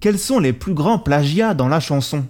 [0.00, 2.24] Quels sont les plus grands plagiats dans la chanson?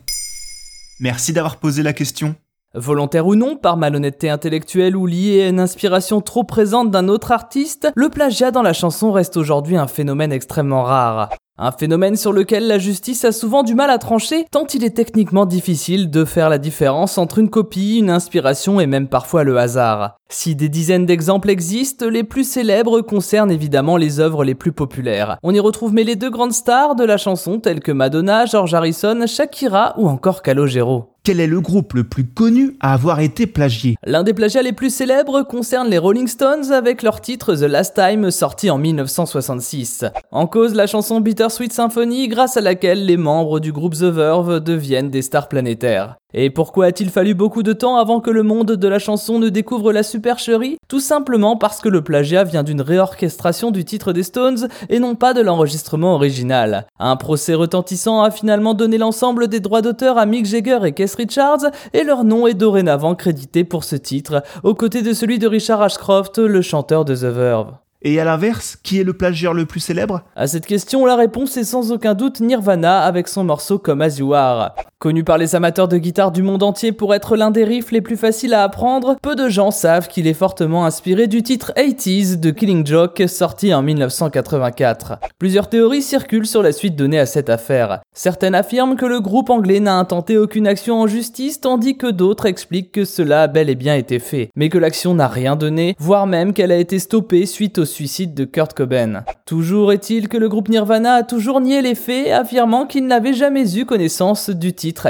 [1.01, 2.35] Merci d'avoir posé la question.
[2.73, 7.31] Volontaire ou non, par malhonnêteté intellectuelle ou liée à une inspiration trop présente d'un autre
[7.31, 11.29] artiste, le plagiat dans la chanson reste aujourd'hui un phénomène extrêmement rare.
[11.61, 14.97] Un phénomène sur lequel la justice a souvent du mal à trancher, tant il est
[14.97, 19.59] techniquement difficile de faire la différence entre une copie, une inspiration et même parfois le
[19.59, 20.15] hasard.
[20.29, 25.39] Si des dizaines d'exemples existent, les plus célèbres concernent évidemment les œuvres les plus populaires.
[25.43, 29.27] On y retrouve mêlées deux grandes stars de la chanson telles que Madonna, George Harrison,
[29.27, 31.18] Shakira ou encore Calogero.
[31.29, 34.73] Quel est le groupe le plus connu à avoir été plagié L'un des plagiats les
[34.73, 40.07] plus célèbres concerne les Rolling Stones avec leur titre The Last Time sorti en 1966.
[40.31, 44.61] En cause la chanson Bittersweet Symphony grâce à laquelle les membres du groupe The Verve
[44.61, 46.17] deviennent des stars planétaires.
[46.35, 49.49] Et pourquoi a-t-il fallu beaucoup de temps avant que le monde de la chanson ne
[49.49, 50.77] découvre la supercherie?
[50.87, 55.15] Tout simplement parce que le plagiat vient d'une réorchestration du titre des Stones et non
[55.15, 56.87] pas de l'enregistrement original.
[56.99, 61.15] Un procès retentissant a finalement donné l'ensemble des droits d'auteur à Mick Jagger et Keith
[61.15, 65.49] Richards et leur nom est dorénavant crédité pour ce titre, aux côtés de celui de
[65.49, 67.73] Richard Ashcroft, le chanteur de The Verve.
[68.01, 70.23] Et à l'inverse, qui est le plagieur le plus célèbre?
[70.37, 74.19] À cette question, la réponse est sans aucun doute Nirvana avec son morceau Comme As
[74.19, 74.77] You Are.
[75.01, 78.01] Connu par les amateurs de guitare du monde entier pour être l'un des riffs les
[78.01, 82.41] plus faciles à apprendre, peu de gens savent qu'il est fortement inspiré du titre 80s
[82.41, 85.19] de Killing Joke sorti en 1984.
[85.39, 88.01] Plusieurs théories circulent sur la suite donnée à cette affaire.
[88.13, 92.47] Certaines affirment que le groupe anglais n'a intenté aucune action en justice tandis que d'autres
[92.47, 95.95] expliquent que cela a bel et bien été fait, mais que l'action n'a rien donné,
[96.01, 99.25] voire même qu'elle a été stoppée suite au suicide de Kurt Cobain.
[99.47, 103.77] Toujours est-il que le groupe Nirvana a toujours nié les faits, affirmant qu'il n'avait jamais
[103.77, 105.09] eu connaissance du titre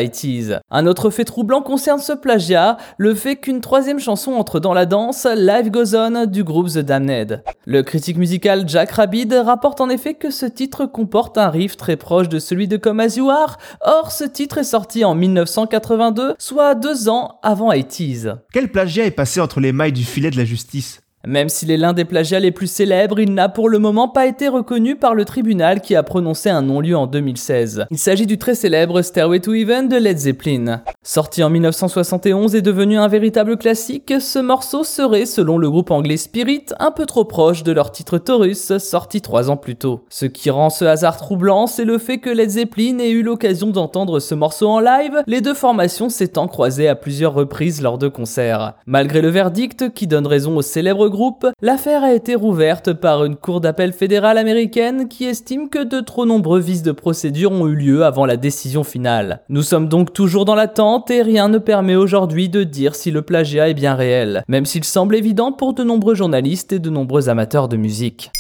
[0.71, 4.87] un autre fait troublant concerne ce plagiat, le fait qu'une troisième chanson entre dans la
[4.87, 7.43] danse, Live Goes On du groupe The Damned.
[7.67, 11.97] Le critique musical Jack Rabid rapporte en effet que ce titre comporte un riff très
[11.97, 16.35] proche de celui de Come As You Are, or ce titre est sorti en 1982,
[16.39, 18.37] soit deux ans avant 80s.
[18.53, 21.01] Quel plagiat est passé entre les mailles du filet de la justice?
[21.27, 24.27] Même s'il est l'un des plagiats les plus célèbres, il n'a pour le moment pas
[24.27, 27.87] été reconnu par le tribunal qui a prononcé un non-lieu en 2016.
[27.91, 30.83] Il s'agit du très célèbre Stairway to Heaven de Led Zeppelin.
[31.11, 36.19] Sorti en 1971 et devenu un véritable classique, ce morceau serait, selon le groupe anglais
[36.19, 40.05] Spirit, un peu trop proche de leur titre Taurus, sorti trois ans plus tôt.
[40.11, 43.69] Ce qui rend ce hasard troublant, c'est le fait que Led Zeppelin ait eu l'occasion
[43.69, 48.09] d'entendre ce morceau en live, les deux formations s'étant croisées à plusieurs reprises lors de
[48.09, 48.75] concerts.
[48.85, 53.37] Malgré le verdict qui donne raison au célèbre groupe, l'affaire a été rouverte par une
[53.37, 57.77] cour d'appel fédérale américaine qui estime que de trop nombreux vices de procédure ont eu
[57.77, 59.41] lieu avant la décision finale.
[59.49, 63.23] Nous sommes donc toujours dans l'attente et rien ne permet aujourd'hui de dire si le
[63.23, 67.29] plagiat est bien réel, même s'il semble évident pour de nombreux journalistes et de nombreux
[67.29, 68.31] amateurs de musique.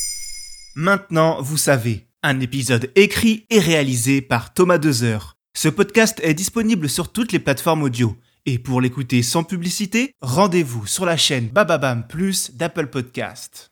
[0.77, 5.37] Maintenant, vous savez, un épisode écrit et réalisé par Thomas Dezer.
[5.57, 8.17] Ce podcast est disponible sur toutes les plateformes audio.
[8.47, 13.71] Et pour l'écouter sans publicité, rendez-vous sur la chaîne Bababam Plus d'Apple Podcast.